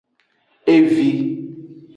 [0.73, 1.07] Evi.